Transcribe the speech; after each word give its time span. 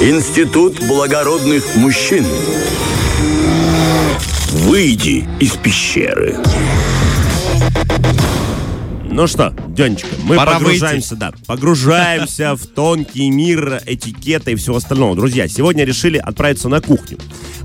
Институт 0.00 0.78
благородных 0.86 1.74
мужчин. 1.76 2.26
Выйди 4.50 5.26
из 5.40 5.52
пещеры. 5.52 6.36
Ну 9.04 9.26
что, 9.26 9.54
Денечка, 9.76 10.08
мы 10.24 10.36
Пора 10.36 10.54
погружаемся, 10.54 11.16
да, 11.16 11.32
погружаемся 11.46 12.54
в 12.56 12.66
тонкий 12.66 13.28
мир 13.30 13.82
этикета 13.84 14.50
и 14.52 14.54
всего 14.54 14.76
остального. 14.76 15.14
Друзья, 15.14 15.48
сегодня 15.48 15.84
решили 15.84 16.16
отправиться 16.16 16.68
на 16.70 16.80
кухню. 16.80 17.18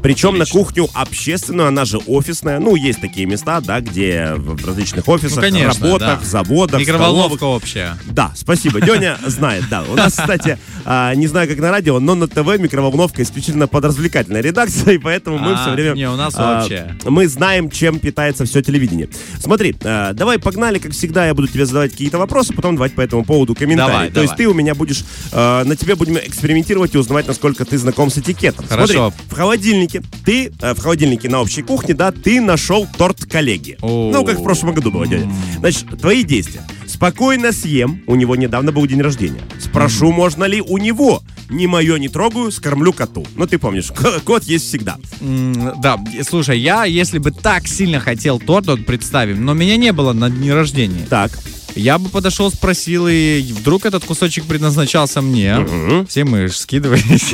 Причем 0.04 0.38
на 0.38 0.46
кухню 0.46 0.90
общественную, 0.94 1.68
она 1.70 1.86
же 1.86 2.00
офисная. 2.08 2.60
Ну, 2.60 2.76
есть 2.76 3.00
такие 3.00 3.28
места, 3.28 3.62
да, 3.62 3.80
где 3.82 4.34
в 4.36 4.66
различных 4.66 5.08
офисах, 5.08 5.38
Ну, 5.38 5.42
конечно, 5.44 5.86
работах, 5.86 6.20
да. 6.22 6.26
заводах, 6.28 6.82
Микроволновка 6.82 7.38
столовых. 7.38 7.64
общая. 7.64 7.98
Да, 8.08 8.32
спасибо. 8.36 8.82
Деня 8.82 9.18
знает, 9.28 9.66
да. 9.70 9.84
У 9.84 9.96
нас, 9.96 10.14
кстати, 10.16 10.58
а, 10.86 11.14
не 11.14 11.28
знаю, 11.28 11.48
как 11.48 11.60
на 11.60 11.70
радио, 11.72 12.00
но 12.00 12.16
на 12.16 12.28
ТВ 12.28 12.58
микроволновка 12.58 13.22
исключительно 13.22 13.68
под 13.68 13.86
развлекательной 13.86 14.42
редакцией, 14.42 14.98
поэтому 15.00 15.38
мы 15.38 15.54
А, 15.54 15.58
все 15.62 15.72
время... 15.72 15.94
не, 15.96 16.10
у 16.10 16.16
нас 16.16 16.34
а, 16.36 16.64
общая. 16.64 16.98
Мы 17.06 17.28
знаем, 17.28 17.70
чем 17.70 18.00
питается 18.00 18.44
все 18.46 18.62
телевидение. 18.64 19.08
Смотри, 19.40 19.76
давай 19.82 20.40
погнали, 20.40 20.80
как 20.80 20.92
всегда, 20.94 21.28
я 21.28 21.36
буду 21.36 21.48
тебе 21.48 21.66
задавать 21.68 21.94
какие-то 22.02 22.18
вопросы, 22.18 22.52
потом 22.54 22.76
давать 22.76 22.96
по 22.96 23.02
этому 23.02 23.24
поводу 23.24 23.54
комментарии. 23.54 23.92
Давай, 23.92 24.10
То 24.12 24.22
есть 24.22 24.34
давай. 24.34 24.38
ты 24.46 24.48
у 24.48 24.54
меня 24.56 24.74
будешь, 24.74 25.04
а, 25.32 25.64
на 25.66 25.76
тебе 25.76 25.94
будем 25.96 26.18
экспериментировать 26.18 26.96
и 26.96 26.98
узнавать, 26.98 27.28
насколько 27.28 27.64
ты 27.64 27.78
знаком 27.78 28.10
с 28.10 28.18
этикетом. 28.18 28.66
Хорошо. 28.68 29.12
Смотри, 29.12 29.26
в 29.30 29.34
холодильнике, 29.36 30.02
ты, 30.26 30.52
э, 30.62 30.74
в 30.74 30.80
холодильнике 30.80 31.30
на 31.30 31.42
общей 31.42 31.62
кухне, 31.62 31.94
да, 31.94 32.12
ты 32.12 32.42
нашел 32.42 32.88
торт 32.98 33.26
коллеги. 33.26 33.78
Ну, 33.82 34.26
как 34.26 34.40
в 34.40 34.44
прошлом 34.44 34.74
году 34.74 34.90
было, 34.92 35.06
дядя. 35.06 35.30
Значит, 35.60 35.86
твои 36.02 36.24
действия. 36.24 36.64
Спокойно 36.88 37.52
съем, 37.52 38.02
у 38.08 38.16
него 38.16 38.36
недавно 38.36 38.72
был 38.72 38.86
день 38.88 39.02
рождения. 39.02 39.42
Спрошу, 39.60 40.12
можно 40.12 40.46
ли 40.46 40.60
у 40.60 40.78
него. 40.80 41.22
Ни 41.50 41.66
мое 41.66 41.98
не 42.00 42.08
трогаю, 42.08 42.50
скормлю 42.50 42.94
коту. 42.94 43.26
Ну, 43.36 43.46
ты 43.46 43.58
помнишь, 43.58 43.92
кот 44.26 44.44
есть 44.46 44.68
всегда. 44.70 44.98
М, 45.20 45.74
Да, 45.82 46.00
слушай, 46.28 46.58
я, 46.58 46.86
если 46.86 47.18
бы 47.18 47.32
так 47.32 47.68
сильно 47.68 48.00
хотел 48.00 48.40
торт, 48.40 48.68
вот 48.68 48.86
представим, 48.86 49.44
но 49.46 49.54
меня 49.54 49.76
не 49.76 49.92
было 49.92 50.14
на 50.14 50.30
дне 50.30 50.54
рождения. 50.54 51.06
Так. 51.10 51.32
Я 51.76 51.98
бы 51.98 52.10
подошел, 52.10 52.52
спросил, 52.52 53.08
и 53.08 53.42
вдруг 53.54 53.86
этот 53.86 54.04
кусочек 54.06 54.46
предназначался 54.46 55.22
мне. 55.22 55.56
Мгм. 55.56 56.08
Все 56.08 56.24
мы 56.26 56.48
ж 56.48 56.52
скидывались. 56.52 57.34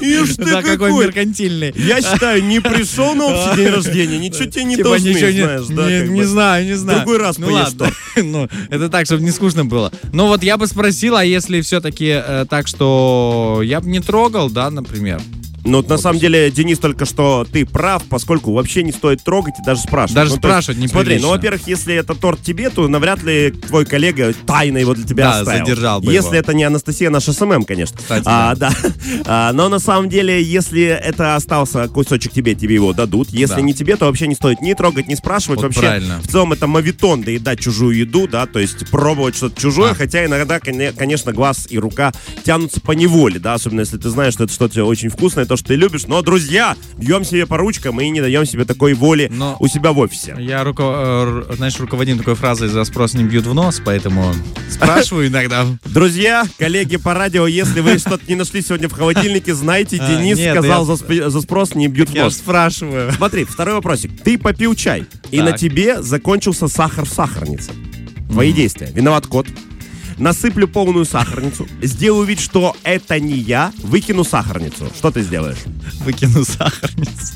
Ишь 0.00 0.36
ты 0.36 0.44
Да, 0.44 0.62
какой 0.62 0.90
какой. 0.90 1.04
меркантильный. 1.06 1.74
Я 1.76 2.00
считаю, 2.00 2.44
не 2.44 2.60
пришел 2.60 3.14
на 3.14 3.26
общий 3.26 3.56
день 3.56 3.68
рождения, 3.68 4.18
ничего 4.18 4.44
тебе 4.50 4.64
не 4.64 4.76
Типа 4.76 4.90
должны, 4.90 5.08
ничего 5.08 5.30
не, 5.30 5.40
знаешь, 5.42 5.66
да, 5.68 5.90
не, 5.90 6.00
как 6.00 6.08
не 6.10 6.24
знаю, 6.24 6.64
не 6.66 6.74
знаю. 6.74 6.98
другой 7.00 7.18
раз 7.18 7.38
ну, 7.38 7.46
поешь 7.46 7.56
ладно. 7.58 7.92
ну, 8.16 8.48
это 8.70 8.88
так, 8.88 9.06
чтобы 9.06 9.22
не 9.22 9.30
скучно 9.30 9.64
было. 9.64 9.92
Но 10.12 10.28
вот 10.28 10.42
я 10.42 10.56
бы 10.56 10.66
спросил, 10.66 11.16
а 11.16 11.24
если 11.24 11.60
все-таки 11.60 12.22
э, 12.24 12.46
так, 12.48 12.68
что 12.68 13.60
я 13.64 13.80
бы 13.80 13.88
не 13.88 14.00
трогал, 14.00 14.50
да, 14.50 14.70
например? 14.70 15.20
Ну, 15.68 15.78
вот 15.78 15.88
на 15.88 15.98
самом 15.98 16.18
деле, 16.18 16.50
Денис, 16.50 16.78
только 16.78 17.04
что 17.04 17.46
ты 17.50 17.66
прав, 17.66 18.02
поскольку 18.08 18.52
вообще 18.52 18.82
не 18.82 18.92
стоит 18.92 19.22
трогать 19.22 19.54
и 19.60 19.62
даже 19.64 19.82
спрашивать. 19.82 20.14
Даже 20.14 20.30
Ну, 20.32 20.36
спрашивать 20.38 20.78
есть, 20.80 20.92
Смотри, 20.92 21.18
ну, 21.18 21.28
во-первых, 21.28 21.66
если 21.66 21.94
это 21.94 22.14
торт 22.14 22.40
тебе, 22.42 22.70
то 22.70 22.88
навряд 22.88 23.22
ли 23.22 23.50
твой 23.50 23.84
коллега 23.84 24.32
тайно 24.46 24.78
его 24.78 24.94
для 24.94 25.04
тебя 25.06 25.24
Да, 25.24 25.38
оставил. 25.40 25.66
задержал 25.66 26.00
бы 26.00 26.10
Если 26.12 26.28
его. 26.28 26.36
это 26.36 26.54
не 26.54 26.64
Анастасия, 26.64 27.10
наша 27.10 27.32
SMM, 27.34 27.64
конечно. 27.64 27.98
Кстати, 27.98 28.24
а, 28.26 28.54
да. 28.56 28.72
А, 29.26 29.52
но 29.52 29.68
на 29.68 29.78
самом 29.78 30.08
деле, 30.08 30.42
если 30.42 30.82
это 30.84 31.36
остался 31.36 31.86
кусочек 31.88 32.32
тебе, 32.32 32.54
тебе 32.54 32.74
его 32.74 32.92
дадут. 32.94 33.28
Если 33.28 33.56
Да. 33.56 33.60
не 33.60 33.74
тебе, 33.74 33.96
то 33.96 34.06
вообще 34.06 34.26
не 34.26 34.34
стоит 34.34 34.62
ни 34.62 34.72
трогать, 34.72 35.06
ни 35.06 35.14
спрашивать. 35.14 35.58
Вот 35.58 35.64
вообще, 35.66 35.80
правильно. 35.80 36.20
в 36.22 36.28
целом, 36.28 36.52
это 36.54 36.66
моветон 36.66 37.22
доедать 37.22 37.60
чужую 37.60 37.96
еду, 37.96 38.26
да, 38.26 38.46
то 38.46 38.58
есть 38.58 38.88
пробовать 38.90 39.36
что-то 39.36 39.60
чужое, 39.60 39.90
А. 39.90 39.94
хотя 39.94 40.24
иногда, 40.24 40.58
коне- 40.60 40.92
конечно, 40.92 41.32
глаз 41.32 41.66
и 41.68 41.78
рука 41.78 42.12
тянутся 42.44 42.80
по 42.80 42.92
неволе, 42.92 43.38
да, 43.38 43.54
особенно 43.54 43.80
если 43.80 43.98
ты 43.98 44.08
знаешь, 44.08 44.32
что 44.32 44.44
это 44.44 44.52
что-то 44.52 44.84
очень 44.84 45.10
вкусное, 45.10 45.44
то, 45.44 45.56
что 45.58 45.68
ты 45.68 45.76
любишь. 45.76 46.06
Но, 46.06 46.22
друзья, 46.22 46.76
бьем 46.96 47.24
себе 47.24 47.46
по 47.46 47.56
ручкам 47.58 48.00
и 48.00 48.08
не 48.08 48.20
даем 48.20 48.46
себе 48.46 48.64
такой 48.64 48.94
воли 48.94 49.28
Но- 49.32 49.56
у 49.60 49.68
себя 49.68 49.92
в 49.92 49.98
офисе. 49.98 50.34
Я, 50.38 50.62
руко- 50.64 51.44
э, 51.50 51.54
знаешь, 51.56 51.78
руководим 51.78 52.18
такой 52.18 52.34
фразой 52.34 52.68
«за 52.68 52.84
спрос 52.84 53.14
не 53.14 53.24
бьют 53.24 53.46
в 53.46 53.54
нос», 53.54 53.80
поэтому 53.84 54.34
спрашиваю 54.70 55.28
иногда. 55.28 55.66
Друзья, 55.84 56.44
коллеги 56.58 56.96
по 56.96 57.14
радио, 57.14 57.46
если 57.46 57.80
вы 57.80 57.98
что-то 57.98 58.22
не 58.28 58.34
нашли 58.34 58.62
сегодня 58.62 58.88
в 58.88 58.92
холодильнике, 58.92 59.54
знайте, 59.54 59.98
А, 60.00 60.08
Денис 60.08 60.38
сказал, 60.38 60.88
я- 61.08 61.30
за, 61.30 61.40
спрос 61.40 61.74
не 61.74 61.88
бьют 61.88 62.10
в 62.10 62.14
Я 62.14 62.24
нос. 62.24 62.36
спрашиваю. 62.36 63.12
Смотри, 63.12 63.44
второй 63.44 63.74
вопросик. 63.74 64.10
Ты 64.22 64.38
попил 64.38 64.74
чай, 64.74 65.04
и 65.30 65.40
на 65.42 65.52
тебе 65.52 66.02
закончился 66.02 66.68
сахар 66.68 67.04
в 67.04 67.08
сахарнице. 67.12 67.72
Твои 68.30 68.52
действия. 68.52 68.90
Виноват 68.94 69.26
кот. 69.26 69.46
Насыплю 70.18 70.66
полную 70.66 71.04
сахарницу, 71.04 71.68
сделаю 71.80 72.26
вид, 72.26 72.40
что 72.40 72.76
это 72.82 73.20
не 73.20 73.36
я, 73.36 73.72
выкину 73.82 74.24
сахарницу. 74.24 74.90
Что 74.96 75.12
ты 75.12 75.22
сделаешь? 75.22 75.58
Выкину 76.00 76.44
сахарницу. 76.44 77.34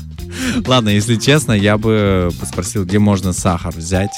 Ладно, 0.65 0.89
если 0.89 1.15
честно, 1.15 1.53
я 1.53 1.77
бы 1.77 2.29
спросил, 2.45 2.83
где 2.83 2.99
можно 2.99 3.31
сахар 3.31 3.73
взять. 3.73 4.13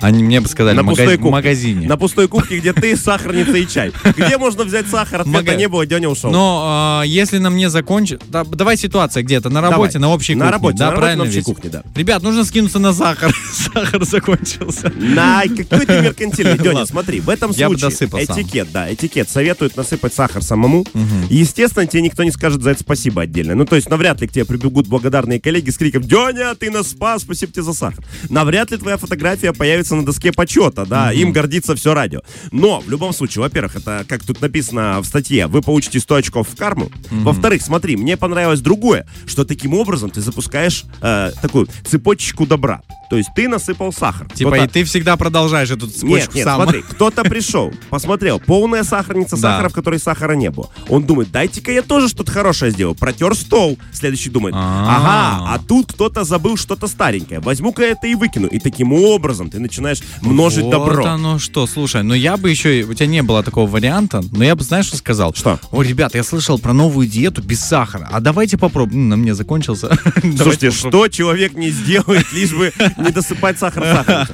Они 0.00 0.22
мне 0.22 0.40
бы 0.40 0.48
сказали, 0.48 0.76
На 0.76 0.82
в 0.82 0.86
мага- 0.86 0.96
пустой 0.96 1.16
в 1.18 1.30
магазине. 1.30 1.86
На 1.88 1.96
пустой 1.96 2.28
кухне, 2.28 2.58
где 2.58 2.72
ты, 2.72 2.96
сахарница 2.96 3.56
и 3.56 3.66
чай. 3.66 3.92
Где 4.16 4.38
можно 4.38 4.64
взять 4.64 4.88
сахар? 4.88 5.22
Ответа 5.22 5.56
не 5.56 5.68
было, 5.68 5.86
Деня 5.86 6.08
ушел. 6.08 6.30
Но 6.30 6.62
а, 6.64 7.02
если 7.02 7.38
на 7.38 7.50
мне 7.50 7.68
закончит... 7.70 8.22
да, 8.28 8.44
давай 8.44 8.76
ситуация 8.76 9.22
где-то, 9.22 9.50
на 9.50 9.60
работе, 9.60 9.98
на 9.98 10.10
общей 10.10 10.34
На 10.34 10.46
кухне. 10.46 10.52
работе, 10.52 10.78
да, 10.78 10.84
на 10.84 10.90
работе, 10.92 11.00
правильно 11.00 11.24
на 11.24 11.28
общей 11.30 11.42
кухне, 11.42 11.70
да. 11.70 11.82
Ребят, 11.94 12.22
нужно 12.22 12.44
скинуться 12.44 12.78
на 12.78 12.92
сахар. 12.92 13.34
Сахар 13.52 14.04
закончился. 14.04 14.92
На 14.96 15.42
какой 15.42 15.86
ты 15.86 16.00
меркантильный, 16.00 16.58
Деня, 16.62 16.86
смотри, 16.86 17.20
в 17.20 17.28
этом 17.28 17.52
случае 17.52 17.90
этикет, 17.90 18.68
да, 18.72 18.92
этикет 18.92 19.28
советует 19.28 19.76
насыпать 19.76 20.14
сахар 20.14 20.42
самому. 20.42 20.84
Естественно, 21.28 21.86
тебе 21.86 22.02
никто 22.02 22.24
не 22.24 22.30
скажет 22.30 22.62
за 22.62 22.70
это 22.70 22.80
спасибо 22.80 23.22
отдельно. 23.22 23.54
Ну, 23.54 23.64
то 23.64 23.76
есть, 23.76 23.88
навряд 23.90 24.20
ли 24.20 24.28
к 24.28 24.32
тебе 24.32 24.44
прибегут 24.44 24.86
благодарные 24.86 25.40
коллеги 25.40 25.70
с 25.70 25.76
криком 25.78 26.02
«Деня, 26.02 26.54
ты 26.54 26.70
нас 26.70 26.90
спас, 26.90 27.22
спасибо 27.22 27.52
тебе 27.52 27.62
за 27.62 27.72
сахар». 27.72 28.04
Навряд 28.28 28.70
ли 28.70 28.76
твоя 28.76 28.96
фотография 28.96 29.52
появится 29.52 29.89
на 29.96 30.04
доске 30.04 30.32
почета, 30.32 30.86
да, 30.86 31.12
им 31.12 31.32
гордится 31.32 31.74
все 31.74 31.94
радио. 31.94 32.20
Но, 32.50 32.80
в 32.80 32.88
любом 32.88 33.12
случае, 33.12 33.42
во-первых, 33.42 33.76
это, 33.76 34.04
как 34.08 34.24
тут 34.24 34.40
написано 34.40 35.00
в 35.00 35.04
статье, 35.04 35.46
вы 35.46 35.62
получите 35.62 36.00
100 36.00 36.14
очков 36.14 36.48
в 36.48 36.56
карму. 36.56 36.90
Во-вторых, 37.10 37.62
смотри, 37.62 37.96
мне 37.96 38.16
понравилось 38.16 38.60
другое, 38.60 39.06
что 39.26 39.44
таким 39.44 39.74
образом 39.74 40.10
ты 40.10 40.20
запускаешь 40.20 40.84
э, 41.00 41.32
такую 41.42 41.68
цепочку 41.84 42.46
добра. 42.46 42.82
То 43.10 43.16
есть 43.16 43.30
ты 43.34 43.48
насыпал 43.48 43.92
сахар. 43.92 44.28
Типа, 44.32 44.54
и 44.54 44.68
ты 44.68 44.84
всегда 44.84 45.16
продолжаешь 45.16 45.70
эту 45.70 45.88
цепочку 45.88 46.06
нет, 46.06 46.34
нет, 46.34 46.44
сам. 46.44 46.62
смотри, 46.62 46.82
кто-то 46.82 47.24
пришел, 47.24 47.72
посмотрел, 47.90 48.38
полная 48.38 48.84
сахарница 48.84 49.36
Да. 49.40 49.52
сахара, 49.56 49.68
в 49.68 49.72
которой 49.72 49.98
сахара 49.98 50.34
не 50.34 50.50
было. 50.50 50.70
Он 50.88 51.02
думает, 51.02 51.30
дайте-ка 51.32 51.72
я 51.72 51.82
тоже 51.82 52.08
что-то 52.08 52.30
хорошее 52.30 52.70
сделаю. 52.70 52.94
Протер 52.94 53.34
стол. 53.34 53.78
Следующий 53.92 54.30
думает, 54.30 54.54
А. 54.56 54.96
ага, 54.96 55.54
а 55.54 55.58
тут 55.58 55.92
кто-то 55.92 56.22
забыл 56.24 56.56
что-то 56.56 56.86
старенькое. 56.86 57.40
Возьму-ка 57.40 57.82
это 57.82 58.06
и 58.06 58.14
выкину. 58.14 58.46
И 58.46 58.60
таким 58.60 58.92
образом 58.92 59.50
ты 59.50 59.58
начинаешь 59.58 59.98
множить 60.20 60.64
вот 60.64 60.70
добро. 60.70 61.04
оно 61.04 61.38
что, 61.40 61.66
слушай, 61.66 62.02
ну 62.04 62.14
я 62.14 62.36
бы 62.36 62.48
еще, 62.48 62.82
у 62.84 62.94
тебя 62.94 63.06
не 63.06 63.22
было 63.22 63.42
такого 63.42 63.68
варианта, 63.68 64.22
но 64.30 64.44
я 64.44 64.54
бы, 64.54 64.62
знаешь, 64.62 64.86
что 64.86 64.96
сказал? 64.96 65.34
Что? 65.34 65.58
О, 65.72 65.82
ребят, 65.82 66.14
я 66.14 66.22
слышал 66.22 66.58
про 66.60 66.72
новую 66.72 67.08
диету 67.08 67.42
без 67.42 67.58
сахара, 67.60 68.08
а 68.12 68.20
давайте 68.20 68.56
попробуем. 68.56 69.08
На 69.08 69.16
мне 69.16 69.34
закончился. 69.34 69.98
Слушайте, 70.36 70.70
что 70.70 71.08
человек 71.08 71.54
не 71.54 71.70
сделает, 71.70 72.32
лишь 72.32 72.52
бы 72.52 72.72
не 73.00 73.10
досыпать 73.10 73.58
сахар? 73.58 74.28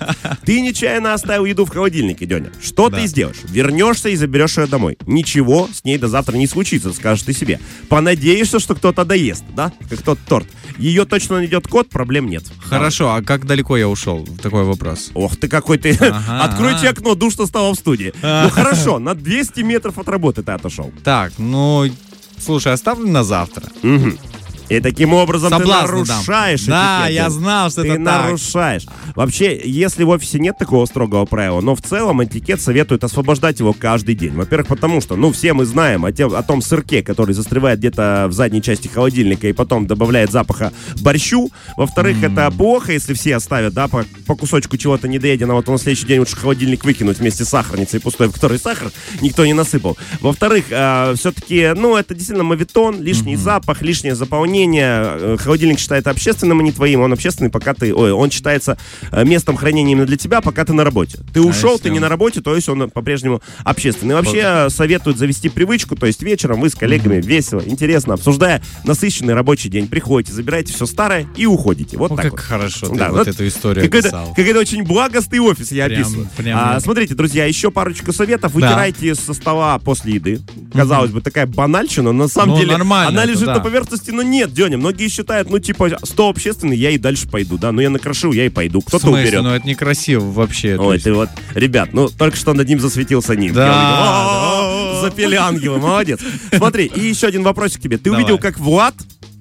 Ты 0.45 0.61
нечаянно 0.61 1.15
оставил 1.15 1.45
еду 1.45 1.65
в 1.65 1.71
холодильнике, 1.71 2.27
Деня. 2.27 2.51
Что 2.63 2.89
Да. 2.89 2.99
ты 3.01 3.07
сделаешь? 3.07 3.37
Вернешься 3.45 4.09
и 4.09 4.17
заберешь 4.17 4.57
ее 4.59 4.67
домой. 4.67 4.97
Ничего 5.07 5.69
с 5.73 5.85
ней 5.85 5.99
до 5.99 6.09
завтра 6.09 6.37
не 6.37 6.47
случится, 6.47 6.93
скажешь 6.93 7.25
ты 7.25 7.33
себе. 7.33 7.61
Понадеешься, 7.89 8.59
что 8.61 8.75
кто-то 8.75 9.05
доест, 9.05 9.45
да? 9.55 9.73
Как 9.89 10.03
тот 10.03 10.19
торт. 10.29 10.47
Ее 10.79 11.05
точно 11.07 11.37
найдет 11.37 11.67
кот, 11.69 11.89
проблем 11.89 12.29
нет. 12.29 12.45
Хорошо, 12.65 13.15
а 13.15 13.23
как 13.23 13.47
далеко 13.47 13.77
я 13.77 13.89
ушел? 13.89 14.27
Такой 14.43 14.65
вопрос. 14.65 15.11
Ох 15.15 15.37
ты 15.37 15.49
какой 15.49 15.79
ты. 15.79 15.93
Ага. 16.01 16.41
Откройте 16.45 16.89
окно, 16.89 17.15
душно 17.15 17.47
стало 17.47 17.73
в 17.75 17.77
студии. 17.79 18.13
Ну 18.47 18.51
хорошо, 18.51 18.99
на 18.99 19.15
200 19.15 19.61
метров 19.61 19.99
от 19.99 20.09
работы 20.09 20.43
ты 20.43 20.53
отошел. 20.53 20.93
Так, 21.03 21.33
ну, 21.39 21.85
слушай, 22.39 22.73
оставлю 22.73 23.09
на 23.09 23.25
завтра. 23.25 23.65
Мгм. 23.83 24.19
И 24.69 24.81
таким 24.81 25.15
образом 25.15 25.51
Соблазны 25.51 26.01
ты 26.03 26.07
дам. 26.09 26.17
нарушаешь 26.19 26.65
Да, 26.65 27.03
этикет, 27.05 27.15
я 27.15 27.31
знал, 27.31 27.71
что 27.71 27.83
ты 27.83 27.89
это 27.89 28.05
так. 28.05 28.25
нарушаешь. 28.25 28.87
Вообще, 29.15 29.61
если 29.65 30.03
в 30.03 30.09
офисе 30.09 30.39
нет 30.41 30.59
такого 30.59 30.87
строгого 30.87 31.25
правила, 31.25 31.61
но 31.61 31.77
в 31.77 31.83
целом 31.83 32.25
этикет 32.25 32.61
советует 32.61 33.05
освобождать 33.05 33.61
его 33.61 33.73
каждый 33.73 34.15
день. 34.17 34.33
Во-первых, 34.35 34.67
потому 34.69 35.01
что, 35.01 35.15
ну, 35.17 35.31
все 35.33 35.53
мы 35.53 35.67
знаем 35.67 36.05
о, 36.05 36.11
тем- 36.13 36.35
о 36.35 36.43
том 36.43 36.63
сырке, 36.63 37.03
который 37.03 37.33
застревает 37.35 37.79
где-то 37.79 38.27
в 38.29 38.33
задней 38.33 38.61
части 38.61 38.89
холодильника 38.89 39.47
и 39.49 39.53
потом 39.53 39.87
добавляет 39.87 40.33
запаха 40.33 40.73
борщу. 41.01 41.51
Во-вторых, 41.77 42.23
это 42.25 42.51
плохо, 42.51 42.93
если 42.93 43.15
все 43.15 43.37
оставят, 43.37 43.73
да, 43.73 43.87
по, 43.87 44.05
по 44.27 44.35
кусочку 44.35 44.77
чего-то 44.77 45.07
недоеденного, 45.07 45.63
то 45.63 45.71
на 45.73 45.79
следующий 45.79 46.07
день 46.07 46.19
лучше 46.19 46.37
холодильник 46.37 46.85
выкинуть 46.85 47.19
вместе 47.19 47.45
с 47.45 47.49
сахарницей 47.51 48.01
пустой, 48.01 48.29
в 48.29 48.33
которой 48.33 48.59
сахар 48.59 48.91
никто 49.21 49.47
не 49.47 49.53
насыпал. 49.53 49.97
Во-вторых, 50.21 50.65
все-таки, 50.67 51.73
ну, 51.77 51.97
это 51.97 52.15
действительно 52.15 52.45
мавитон, 52.45 53.01
лишний 53.01 53.37
запах, 53.37 53.83
лишнее 53.83 54.15
заполнение, 54.17 54.56
хранения 54.57 55.03
э, 55.05 55.37
холодильник 55.39 55.79
считает 55.79 56.07
общественным, 56.07 56.61
а 56.61 56.63
не 56.63 56.73
твоим. 56.73 57.01
Он 57.01 57.13
общественный, 57.13 57.51
пока 57.51 57.75
ты... 57.75 57.95
Ой, 57.95 58.13
он 58.13 58.31
считается 58.31 58.79
э, 59.13 59.25
местом 59.25 59.57
хранения 59.57 59.93
именно 59.93 60.07
для 60.07 60.17
тебя, 60.17 60.41
пока 60.41 60.65
ты 60.65 60.73
на 60.73 60.83
работе. 60.85 61.19
Ты 61.33 61.43
ушел, 61.43 61.73
если 61.73 61.85
ты 61.85 61.91
не 61.91 61.99
на 61.99 62.09
работе, 62.09 62.41
то 62.41 62.55
есть 62.55 62.69
он 62.69 62.91
по-прежнему 62.91 63.43
общественный. 63.65 64.15
Вообще 64.15 64.41
э, 64.45 64.71
советуют 64.71 65.19
завести 65.19 65.49
привычку, 65.49 65.95
то 65.97 66.07
есть 66.07 66.23
вечером 66.23 66.61
вы 66.61 66.71
с 66.71 66.75
коллегами 66.75 67.21
весело, 67.21 67.63
интересно, 67.65 68.15
обсуждая 68.15 68.63
насыщенный 68.85 69.35
рабочий 69.35 69.69
день, 69.69 69.89
приходите, 69.89 70.33
забираете 70.33 70.73
все 70.73 70.87
старое 70.87 71.27
и 71.37 71.47
уходите. 71.47 71.97
Вот 71.99 72.13
О, 72.13 72.17
так 72.17 72.25
как 72.25 72.33
вот. 72.33 72.41
хорошо 72.41 72.87
ты 72.89 72.97
Да, 72.97 73.11
вот 73.11 73.19
вот 73.19 73.29
эту 73.29 73.47
историю 73.47 73.85
Какой-то, 73.85 74.09
описал. 74.09 74.35
какой-то 74.35 74.59
очень 74.61 74.85
благостный 74.85 75.39
офис 75.41 75.71
я 75.73 75.87
Прям- 75.87 76.01
описываю. 76.01 76.29
прям 76.37 76.59
А, 76.59 76.81
смотрите, 76.81 77.15
друзья, 77.15 77.45
еще 77.45 77.71
парочку 77.71 78.13
советов. 78.13 78.53
Да. 78.53 78.59
Вытирайте 78.61 79.15
со 79.15 79.35
стола 79.35 79.79
после 79.79 80.15
еды. 80.15 80.41
Казалось 80.73 81.11
бы, 81.11 81.21
такая 81.21 81.47
банальщина, 81.47 82.13
но 82.13 82.25
на 82.25 82.29
самом 82.29 82.55
Ну, 82.55 82.61
деле 82.61 82.75
она 82.75 83.05
это, 83.09 83.25
лежит 83.25 83.47
да. 83.47 83.55
на 83.55 83.61
поверхности, 83.61 84.11
но 84.11 84.23
нет, 84.23 84.46
Деня. 84.53 84.79
Многие 84.79 85.09
считают, 85.09 85.51
ну, 85.51 85.59
типа, 85.59 85.99
стол 86.05 86.31
общественный, 86.31 86.77
я 86.77 86.91
и 86.91 86.99
дальше 86.99 87.29
пойду, 87.29 87.59
да. 87.59 87.73
Ну, 87.73 87.81
я 87.81 87.91
накрошил, 87.91 88.33
я 88.33 88.47
и 88.47 88.49
пойду. 88.49 88.81
Кто-то 88.81 89.11
уберет. 89.11 89.43
Ну, 89.43 89.51
это 89.51 89.67
некрасиво 89.67 90.31
вообще. 90.31 90.77
Ой, 90.77 90.99
ты 90.99 91.13
вот, 91.13 91.29
ребят, 91.55 91.93
ну, 91.93 92.09
только 92.09 92.37
что 92.37 92.53
над 92.55 92.69
ним 92.69 92.81
засветился 92.81 93.37
Ним. 93.37 93.53
Да, 93.55 95.01
Запели 95.03 95.35
ангелы, 95.41 95.79
молодец. 95.79 96.21
Смотри, 96.53 96.87
и 96.87 97.01
еще 97.01 97.27
один 97.27 97.43
вопросик 97.43 97.81
тебе. 97.81 97.99
Ты 97.99 98.11
увидел, 98.13 98.39
как 98.39 98.59
Влад, 98.59 98.95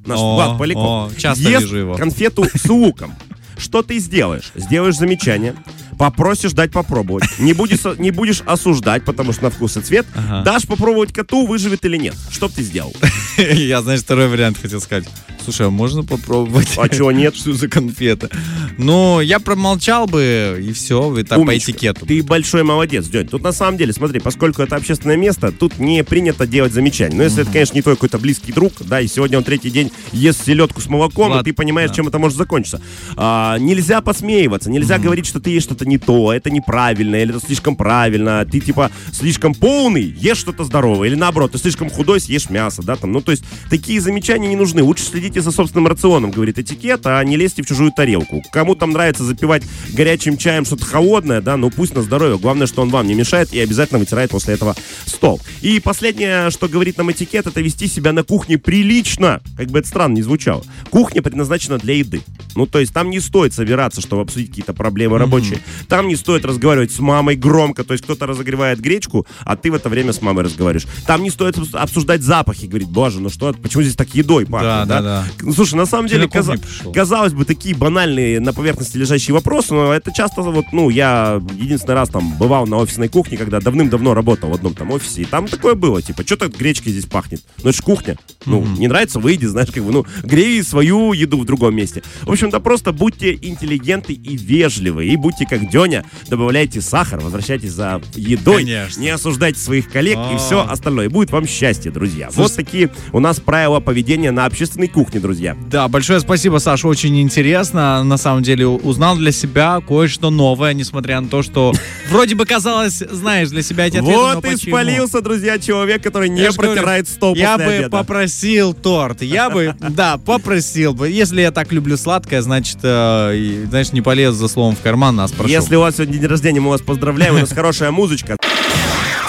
наш 0.05 0.19
Влад 0.19 0.57
Поляков, 0.57 1.17
ест 1.17 1.71
его. 1.71 1.95
конфету 1.95 2.45
с 2.53 2.69
луком. 2.69 3.13
Что 3.57 3.81
ты 3.81 3.99
сделаешь? 3.99 4.51
Сделаешь 4.55 4.97
замечание, 4.97 5.55
попросишь 5.97 6.53
дать 6.53 6.71
попробовать. 6.71 7.23
Не 7.39 7.53
будешь, 7.53 7.79
не 7.97 8.11
будешь 8.11 8.41
осуждать, 8.45 9.03
потому 9.05 9.33
что 9.33 9.43
на 9.43 9.49
вкус 9.49 9.77
и 9.77 9.81
цвет. 9.81 10.05
Ага. 10.15 10.43
Дашь 10.43 10.67
попробовать 10.67 11.13
коту, 11.13 11.45
выживет 11.45 11.85
или 11.85 11.97
нет. 11.97 12.15
Что 12.29 12.47
б 12.47 12.53
ты 12.55 12.63
сделал? 12.63 12.93
Я, 13.37 13.81
знаешь, 13.81 14.01
второй 14.01 14.27
вариант 14.27 14.57
хотел 14.61 14.81
сказать. 14.81 15.07
Слушай, 15.45 15.67
а 15.67 15.69
можно 15.69 16.03
попробовать? 16.03 16.69
А 16.75 16.89
чего 16.89 17.11
нет? 17.11 17.35
Что 17.45 17.53
за 17.53 17.67
конфета? 17.67 18.31
Ну, 18.79 19.21
я 19.21 19.39
промолчал 19.39 20.07
бы, 20.07 20.59
и 20.59 20.73
все, 20.73 21.15
и 21.19 21.23
так 21.23 21.37
по 21.37 21.41
Умничка. 21.41 21.71
этикету. 21.71 22.05
Ты 22.07 22.23
большой 22.23 22.63
молодец, 22.63 23.05
День. 23.07 23.27
Тут 23.27 23.43
на 23.43 23.51
самом 23.51 23.77
деле, 23.77 23.93
смотри, 23.93 24.19
поскольку 24.19 24.63
это 24.63 24.75
общественное 24.75 25.17
место, 25.17 25.51
тут 25.51 25.77
не 25.77 26.03
принято 26.03 26.47
делать 26.47 26.73
замечания. 26.73 27.15
Но 27.15 27.21
если 27.21 27.43
это, 27.43 27.51
конечно, 27.51 27.75
не 27.75 27.83
твой 27.83 27.93
какой-то 27.93 28.17
близкий 28.17 28.53
друг, 28.53 28.73
да, 28.79 28.99
и 29.01 29.07
сегодня 29.07 29.37
он 29.37 29.43
третий 29.43 29.69
день 29.69 29.91
ест 30.11 30.43
селедку 30.43 30.81
с 30.81 30.87
молоком, 30.87 31.29
Ладно, 31.29 31.41
и 31.41 31.45
ты 31.45 31.53
понимаешь, 31.53 31.91
да. 31.91 31.95
чем 31.97 32.07
это 32.07 32.17
может 32.17 32.39
закончиться. 32.39 32.81
А, 33.15 33.59
нельзя 33.59 34.01
посмеиваться, 34.01 34.71
нельзя 34.71 34.97
говорить, 34.97 35.27
что 35.27 35.39
ты 35.39 35.51
ешь 35.51 35.63
что-то 35.63 35.85
не 35.85 35.99
то, 35.99 36.33
это 36.33 36.49
неправильно, 36.49 37.17
или 37.17 37.35
это 37.35 37.45
слишком 37.45 37.75
правильно, 37.75 38.47
ты 38.51 38.59
типа 38.61 38.89
слишком 39.11 39.53
полный, 39.53 40.03
ешь 40.03 40.39
что-то 40.39 40.63
здоровое, 40.63 41.09
или 41.09 41.15
наоборот, 41.15 41.51
ты 41.51 41.59
слишком 41.59 41.91
худой, 41.91 42.19
съешь 42.19 42.49
мясо, 42.49 42.81
да, 42.81 42.95
там. 42.95 43.11
Ну, 43.11 43.21
то 43.21 43.31
есть 43.31 43.43
такие 43.69 44.01
замечания 44.01 44.47
не 44.47 44.55
нужны. 44.55 44.81
Лучше 44.81 45.03
следите 45.35 45.41
за 45.41 45.51
собственным 45.51 45.87
рационом, 45.87 46.31
говорит 46.31 46.59
этикет, 46.59 47.05
а 47.05 47.21
не 47.23 47.35
лезьте 47.35 47.61
в 47.61 47.65
чужую 47.65 47.91
тарелку. 47.91 48.41
Кому 48.51 48.75
там 48.75 48.91
нравится 48.91 49.23
запивать 49.23 49.63
горячим 49.93 50.37
чаем 50.37 50.65
что-то 50.65 50.85
холодное, 50.85 51.41
да, 51.41 51.57
ну 51.57 51.69
пусть 51.69 51.93
на 51.93 52.01
здоровье. 52.01 52.37
Главное, 52.37 52.67
что 52.67 52.81
он 52.81 52.89
вам 52.89 53.07
не 53.07 53.15
мешает 53.15 53.53
и 53.53 53.59
обязательно 53.59 53.99
вытирает 53.99 54.31
после 54.31 54.53
этого 54.53 54.75
стол. 55.05 55.41
И 55.61 55.79
последнее, 55.79 56.49
что 56.51 56.67
говорит 56.67 56.97
нам 56.97 57.11
этикет, 57.11 57.47
это 57.47 57.61
вести 57.61 57.87
себя 57.87 58.13
на 58.13 58.23
кухне 58.23 58.57
прилично. 58.57 59.41
Как 59.57 59.67
бы 59.67 59.79
это 59.79 59.87
странно 59.87 60.15
не 60.15 60.21
звучало. 60.21 60.63
Кухня 60.89 61.21
предназначена 61.21 61.77
для 61.77 61.95
еды. 61.95 62.21
Ну, 62.55 62.65
то 62.65 62.79
есть 62.79 62.93
там 62.93 63.09
не 63.09 63.19
стоит 63.19 63.53
собираться, 63.53 63.99
чтобы 63.99 64.21
обсудить 64.21 64.49
какие-то 64.49 64.73
проблемы 64.73 65.17
рабочие. 65.17 65.59
Там 65.89 66.07
не 66.07 66.15
стоит 66.15 66.45
разговаривать 66.45 66.91
с 66.91 66.99
мамой 66.99 67.35
громко. 67.35 67.83
То 67.83 67.93
есть 67.93 68.03
кто-то 68.05 68.25
разогревает 68.25 68.79
гречку, 68.79 69.27
а 69.43 69.57
ты 69.57 69.71
в 69.71 69.75
это 69.75 69.89
время 69.89 70.13
с 70.13 70.21
мамой 70.21 70.45
разговариваешь. 70.45 70.87
Там 71.05 71.23
не 71.23 71.29
стоит 71.29 71.57
обс- 71.57 71.77
обсуждать 71.77 72.21
запахи. 72.21 72.65
Говорить, 72.65 72.87
боже, 72.87 73.19
ну 73.19 73.29
что, 73.29 73.53
почему 73.53 73.83
здесь 73.83 73.95
так 73.95 74.15
едой 74.15 74.45
пахнет? 74.45 74.87
Да, 74.87 75.01
да, 75.01 75.01
да. 75.01 75.24
Ну, 75.41 75.53
слушай, 75.53 75.75
на 75.75 75.85
самом 75.85 76.07
деле, 76.07 76.27
каза- 76.27 76.57
казалось 76.93 77.33
бы, 77.33 77.45
такие 77.45 77.75
банальные 77.75 78.39
на 78.39 78.53
поверхности 78.53 78.97
лежащие 78.97 79.33
вопросы, 79.33 79.73
но 79.73 79.93
это 79.93 80.11
часто 80.13 80.41
вот, 80.41 80.65
ну, 80.71 80.89
я 80.89 81.41
единственный 81.59 81.95
раз 81.95 82.09
там 82.09 82.37
бывал 82.37 82.67
на 82.67 82.77
офисной 82.77 83.07
кухне, 83.09 83.37
когда 83.37 83.59
давным-давно 83.59 84.13
работал 84.13 84.49
в 84.49 84.53
одном 84.53 84.73
там 84.73 84.91
офисе, 84.91 85.21
и 85.21 85.25
там 85.25 85.47
такое 85.47 85.75
было, 85.75 86.01
типа, 86.01 86.23
что 86.25 86.37
так 86.37 86.55
гречкой 86.57 86.91
здесь 86.91 87.05
пахнет? 87.05 87.41
Ну, 87.63 87.69
это 87.69 87.77
ж 87.77 87.81
кухня. 87.81 88.17
Ну, 88.45 88.65
не 88.77 88.87
нравится, 88.87 89.19
выйди, 89.19 89.45
знаешь, 89.45 89.69
как 89.71 89.83
бы, 89.83 89.91
ну, 89.91 90.05
грей 90.23 90.61
свою 90.63 91.13
еду 91.13 91.39
в 91.39 91.45
другом 91.45 91.75
месте. 91.75 92.03
В 92.23 92.31
общем-то, 92.31 92.59
просто 92.59 92.91
будьте 92.93 93.33
интеллигентны 93.33 94.13
и 94.13 94.37
вежливы, 94.37 95.05
и 95.07 95.15
будьте 95.15 95.45
как 95.45 95.69
Деня, 95.69 96.05
добавляйте 96.29 96.81
сахар, 96.81 97.19
возвращайтесь 97.19 97.71
за 97.71 98.01
едой, 98.15 98.57
Конечно. 98.63 99.01
не 99.01 99.09
осуждайте 99.09 99.59
своих 99.59 99.89
коллег 99.89 100.17
и 100.17 100.35
А. 100.35 100.37
все 100.37 100.65
остальное. 100.67 101.05
И 101.05 101.09
будет 101.09 101.31
вам 101.31 101.47
счастье, 101.47 101.91
друзья. 101.91 102.29
Слушай, 102.31 102.45
Вот 102.47 102.55
такие 102.55 102.91
у 103.11 103.19
нас 103.19 103.39
правила 103.39 103.79
поведения 103.79 104.31
на 104.31 104.45
общественной 104.45 104.87
кухне, 104.87 105.14
друзья. 105.19 105.55
Да, 105.69 105.87
большое 105.87 106.19
спасибо, 106.19 106.57
Саша, 106.57 106.87
очень 106.87 107.19
интересно. 107.21 108.03
На 108.03 108.17
самом 108.17 108.43
деле 108.43 108.67
узнал 108.67 109.15
для 109.17 109.31
себя 109.31 109.81
кое-что 109.85 110.29
новое, 110.29 110.73
несмотря 110.73 111.19
на 111.21 111.27
то, 111.27 111.41
что 111.41 111.73
вроде 112.09 112.35
бы 112.35 112.45
казалось, 112.45 113.03
знаешь, 113.11 113.49
для 113.49 113.61
себя 113.61 113.87
эти 113.87 113.97
ответы, 113.97 114.17
Вот 114.17 114.45
и 114.45 114.57
спалился, 114.57 115.21
друзья, 115.21 115.59
человек, 115.59 116.03
который 116.03 116.29
не 116.29 116.51
протирает 116.51 117.07
стол 117.07 117.35
Я 117.35 117.57
бы 117.57 117.63
обеда. 117.63 117.89
попросил 117.89 118.73
торт. 118.73 119.21
Я 119.21 119.49
бы, 119.49 119.75
да, 119.89 120.17
попросил 120.17 120.93
бы. 120.93 121.09
Если 121.09 121.41
я 121.41 121.51
так 121.51 121.71
люблю 121.71 121.97
сладкое, 121.97 122.41
значит, 122.41 122.77
э, 122.83 123.65
знаешь, 123.69 123.91
не 123.91 124.01
полез 124.01 124.35
за 124.35 124.47
словом 124.47 124.75
в 124.75 124.81
карман, 124.81 125.15
нас 125.15 125.31
прошу. 125.31 125.49
Если 125.49 125.75
у 125.75 125.81
вас 125.81 125.95
сегодня 125.95 126.19
день 126.19 126.27
рождения, 126.27 126.59
мы 126.59 126.69
вас 126.69 126.81
поздравляем, 126.81 127.35
у 127.35 127.39
нас 127.39 127.51
хорошая 127.51 127.91
музычка. 127.91 128.37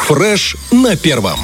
Фреш 0.06 0.56
на 0.70 0.96
первом. 0.96 1.38